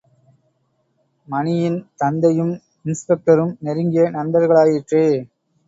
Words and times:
மணியின் 1.27 1.77
தந்தையும் 1.95 2.51
இன்ஸ்பெக்டரும் 2.85 3.53
நெருங்கிய 3.61 4.09
நண்பர்களாயிற்றே! 4.11 5.07